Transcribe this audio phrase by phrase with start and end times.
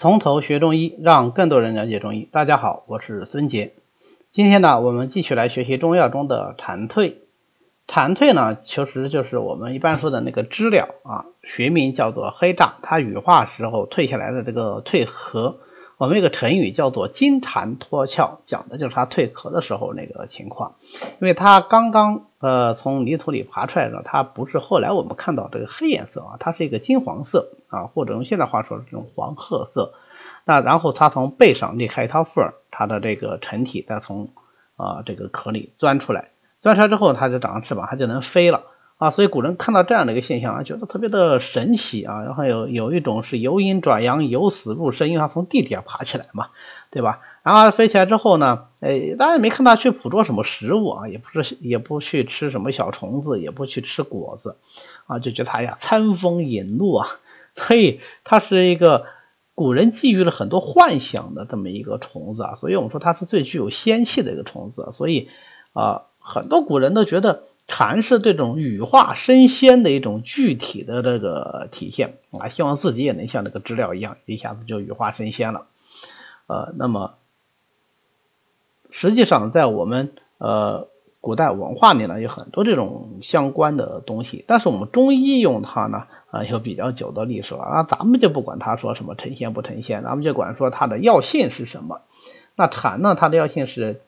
[0.00, 2.28] 从头学中医，让更多人了解中医。
[2.30, 3.72] 大家好，我是孙杰。
[4.30, 7.14] 今天呢，我们继续来学习中药中的蝉蜕。
[7.88, 15.58] 蝉蜕呢，其实就是我们一般说的那个知了啊，学名叫做黑蚱，它羽化时候蜕下来的这个蜕壳。
[15.98, 20.76] 我们有个成语叫做金蝉脱壳，讲的就是它蜕壳的时候那个情况。
[21.20, 29.92] 因为它刚刚呃从泥土里爬出来的，它不是后来我们看到这个黑颜色啊，它是一个金黄色啊，或者用现在话说是这种黄褐色。
[30.44, 34.30] 那然后它从背上裂开一条缝儿，它的这个成体再从
[34.76, 36.28] 啊这个壳里钻出来，
[36.62, 38.62] 钻出来之后它就长了翅膀，它就能飞了。
[38.98, 42.24] 啊，所以古人看到这样的一个现象啊，觉得特别的神奇啊。
[42.24, 46.48] 然后有有一种是由阴转阳，由死入生，因为它从地底下爬起来嘛，
[46.90, 47.20] 对吧？
[47.44, 54.56] 然后飞起来之后呢，哎，大家没看它去捕捉什么食物啊，也不是也不去吃什么小虫子，也不去吃果子
[55.06, 57.08] 啊，就觉得哎呀，餐风饮露啊。
[57.54, 59.06] 所以它是一个
[59.54, 62.56] 古人寄予了很多幻想的这么一个虫子啊。
[62.56, 64.90] 所以我们说它是最具有仙气的一个虫子。
[64.92, 65.28] 所以
[65.72, 67.44] 啊，很多古人都觉得。
[67.70, 75.66] 蝉是这种羽化升仙的一种具体的这个体现啊，希望自己也能像这个知了一样，一下子就羽化升仙了。
[76.46, 77.16] 呃，那么
[78.90, 80.88] 实际上在我们呃
[81.20, 92.00] 古代文化里呢，有很多这种相关的东西，但是我们中医用它呢啊有比较久的历史了啊，咱们就不管它说什么成仙不成仙，咱们就管说它的药性是什么。
[92.56, 94.00] 那蝉呢，它的药性是。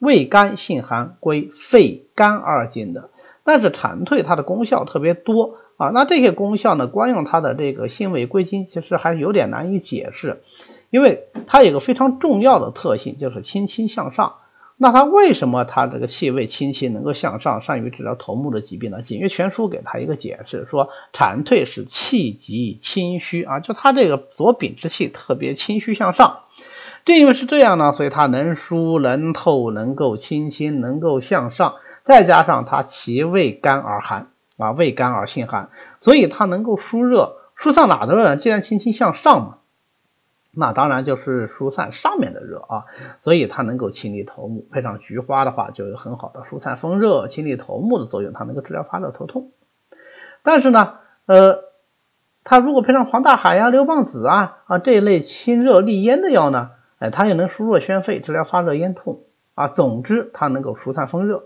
[0.00, 3.10] 味甘性寒，归肺肝二经的。
[3.44, 10.42] 但是蝉蜕它的功效特别多啊，那这些功效呢，光用它的这个性味归经，其实还有点难以解释。
[10.90, 14.34] 因为它有个非常重要的特性，就是清清向上。
[14.76, 19.02] 那它为什么它这个气味清清能够向上，善于治疗头目的疾病呢？
[19.02, 26.40] 锦约全书给它一个解释，说蝉蜕是气急清虚啊，就它这个左秉之气特别清虚向上。
[27.04, 34.28] 正因为是这样呢，所以它能疏能透，能够清新，能够向上，再加上它其味甘而寒
[34.58, 38.36] 啊，味甘而性寒，所以它能够疏热，疏散哪的热呢？
[38.36, 39.56] 既然清新向上嘛，
[40.52, 42.84] 那当然就是疏散上面的热啊，
[43.22, 49.52] 所以它能够清理头目，配上菊花的话，就有很好的疏散风热、清理头目的作用，它能够治疗发热头痛。
[50.42, 50.94] 但是呢，
[51.26, 51.64] 呃，
[52.44, 56.72] 它如果配上黄大海呀、刘棒子啊啊这一类清热利咽的药呢？
[57.00, 59.22] 哎，它也能疏热宣肺，治疗发热咽痛
[59.54, 59.66] 啊。
[59.66, 61.42] 总之，它能够疏散风热。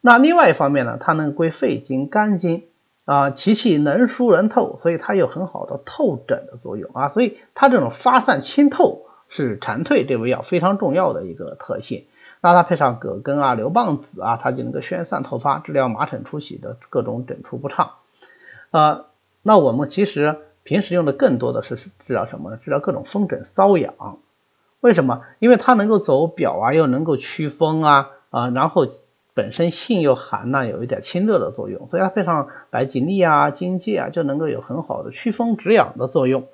[0.00, 2.64] 那另外一方面呢，它能归肺经、肝经
[3.06, 7.08] 啊，其气能疏能透，所以它有很好的透疹的作用啊。
[7.08, 12.04] 所以它这种发散清透是蝉蜕这味药非常重要的一个特性。
[12.42, 17.92] 那它配上葛根啊、刘棒子啊，它就能够宣散透发，治疗麻疹出血的各种疹出不畅
[18.70, 19.06] 啊。
[19.42, 22.58] 那我们其实平时用的更多的是治疗什么呢？
[22.62, 23.94] 治疗各种风疹瘙痒。
[24.82, 25.22] 为什么？
[25.38, 28.88] 因为它能够走表啊，又能够驱风啊啊，然后
[29.32, 36.48] 本身性又寒呐，有一点清热的作用，所以它配上白吉利啊、荆芥啊，就能够有很好的驱风止痒的作用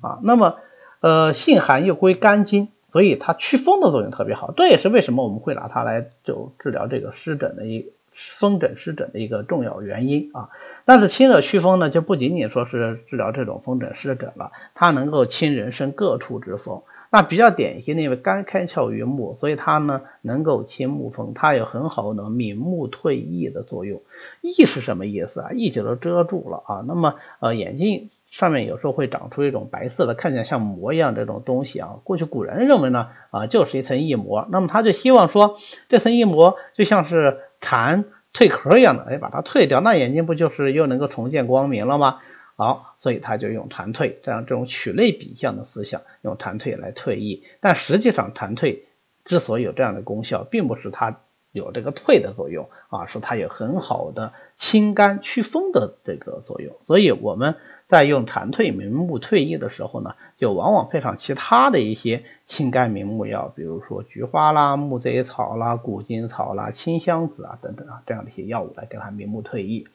[0.00, 0.20] 啊。
[0.22, 0.56] 那么
[1.00, 4.54] 呃，性寒又归肝经，所以它驱风的作用特别好。
[4.56, 10.48] 这也是为什么我们会拿它来就治疗这个湿疹的一风疹湿疹的一个重要原因啊。
[10.86, 16.82] 但是清热祛风呢，就不仅仅说是治疗这种风疹湿疹了，它能够清人身各处之风。
[17.12, 24.00] 那比较典型的，因为肝开窍于目，所以它呢能够清目风，它有很好的明目退翳的作用。
[24.42, 25.50] 翳是什么意思啊？
[25.52, 26.84] 翳就遮住了啊。
[26.86, 31.98] 那么呃眼睛上面有时候会长出一种白色的，看起来像膜一样这种东西啊。
[32.04, 42.20] 过去古人认为呢啊就是一层翳膜，那么他就希望说这层翳膜就像是蝉蜕壳一样的，哎把它退掉，那眼睛不就是又能够重见光明了吗？
[42.60, 47.40] 好，所以他就用蝉蜕这样这种取类比象的思想，用蝉蜕来退翳。
[47.60, 48.80] 但实际上，蝉蜕
[49.24, 51.20] 之所以有这样的功效，并不是它
[51.52, 56.76] 有这个退的作用啊，是它有很好的清肝祛风的这个作用。
[56.84, 57.56] 所以我们
[57.86, 69.86] 在用蝉蜕明目退翳的时候呢，就往往配上其他的一些清肝明目药，比如说菊花啦、木贼草啦、古今草啦、清香子啊等等啊这样的一些药物来给它明目退翳。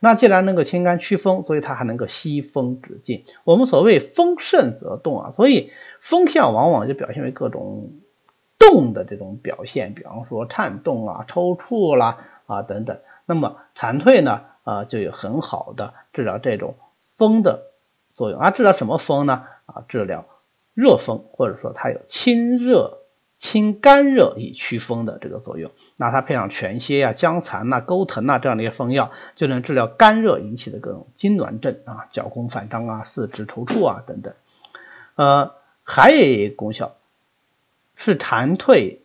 [0.00, 3.24] 那既然能够清肝祛风，所以它还能够吸风止痉。
[3.44, 7.90] 我们所谓风盛则动啊，所以风象往往就表现为各种
[8.58, 12.98] 动的这种表现，比方说颤动啊、抽搐啦啊等等。
[13.26, 16.76] 那么蝉蜕呢啊就有很好的治疗这种
[17.16, 17.64] 风的
[18.14, 19.84] 作用啊，治疗什么风呢啊？
[19.88, 20.26] 治疗
[20.74, 22.97] 热风，或者说它有清热。
[23.38, 34.34] 清肝热以祛风的这个作用，那它配上全蝎呀、姜蚕呐、钩藤呐这样的一些风药，就能治疗肝热引起的各种痉挛症啊、脚弓反张啊、四肢抽搐啊等等。
[35.14, 35.52] 呃，
[35.84, 36.96] 还有一个功效
[37.94, 38.98] 是蝉蜕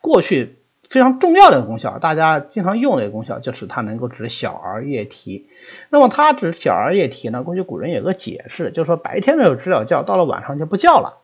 [0.00, 0.56] 过去
[0.88, 5.46] 非常重要的功效，大家经常用的一个功效就是它能够止小儿夜啼。
[5.90, 7.42] 那么它止小儿夜啼呢？
[7.42, 11.17] 过去古人有个解释，就是说白天的时候知了叫，到了晚上就不叫了。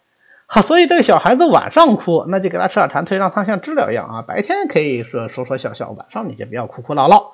[0.46, 7.32] 好，所以这个小孩子晚上哭，那就给他吃点蝉蜕，让他像知了一样啊，白天可以说说说笑笑，晚上你就不要哭哭闹闹。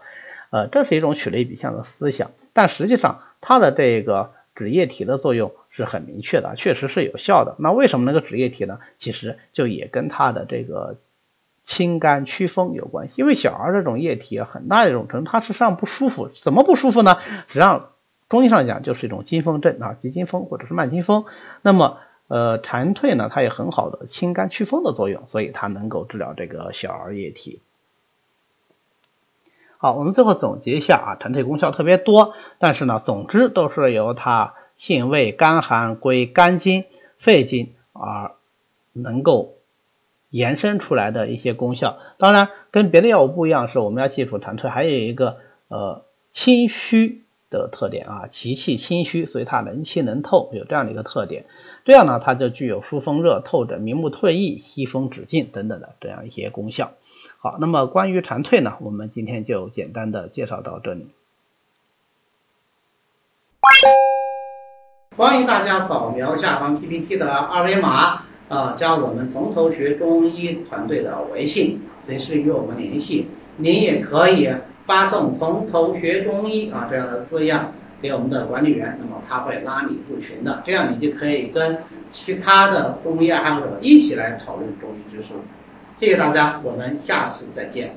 [0.51, 7.57] 呃，这是一种取类比象的思想，但实际上它的这个止液体的作用是很明确的，确实是有效的。
[7.59, 8.79] 那为什么能够止液体呢？
[8.97, 10.97] 其实就也跟它的这个
[11.63, 13.15] 清肝祛风有关系。
[13.17, 17.19] 因为小儿这种液体啊，很大一种程度它实际上不舒服，怎么不舒服呢？
[17.49, 17.91] 实际上
[18.29, 21.27] 中医上讲就是一种惊风症啊，急惊风或者是慢惊风。
[21.63, 21.99] 那么
[22.31, 27.61] 呃，蝉蜕呢，它有很好的清肝祛风的作用，所以它能够治疗这个小儿液体。
[29.79, 36.85] 好，我们最后总结一下啊，蝉蜕功效特别多，但是呢，总之都是由它性味甘寒，归肝经、
[37.19, 38.31] 肺经而
[38.93, 39.57] 能够
[40.29, 41.99] 延伸出来的一些功效。
[42.17, 51.45] 当然，跟别的药物不一样，是我们要记住蝉蜕还有一个呃清虚的特点啊，其气清虚，所以它能清能透，有这样的一个特点。
[51.85, 56.93] 这样呢，它就具有疏风热透疹、明目退翳、息风止痉等等的这样一些功效。
[57.39, 61.09] 好，那么关于蝉蜕呢，我们今天就简单的介绍到这里。
[65.17, 73.27] 欢迎大家扫描下方 PPT 的二维码，啊，加我们从头学中医团队的微信，随时与我们联系。
[73.57, 74.49] 您也可以
[74.91, 77.73] 发送“从头学中医”啊这样的字样
[78.03, 81.79] 给我们的管理员，那么他会拉你入群的，这样你就可以跟
[82.11, 85.29] 其他的中医爱好者一起来讨论中医知识。
[86.01, 87.95] 谢谢大家，我们下次再见。